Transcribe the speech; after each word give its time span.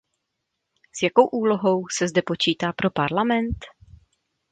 S 0.93 1.03
jakou 1.03 1.27
úlohou 1.27 1.87
se 1.89 2.07
zde 2.07 2.21
počítá 2.21 2.73
pro 2.73 2.91
Parlament? 2.91 3.57